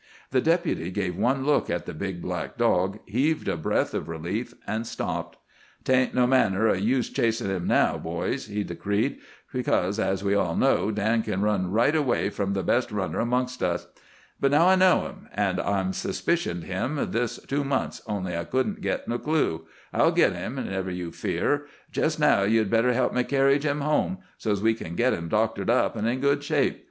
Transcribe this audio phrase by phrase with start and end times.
[0.31, 4.51] The Deputy gave one look at the big black dog, heaved a breath of relief,
[4.65, 5.37] and stopped.
[5.83, 9.19] "'Tain't no manner o' use chasin' him now, boys," he decreed,
[9.53, 13.61] "because, as we all know, Dan kin run right away from the best runner amongst
[13.61, 13.85] us.
[14.39, 19.07] But now I know him—an' I've suspicioned him this two month, only I couldn't git
[19.07, 21.67] no clue—I'll git him, never you fear.
[21.91, 25.69] Jest now, ye'd better help me carry Jim home, so's we kin git him doctored
[25.69, 26.79] up in good shape.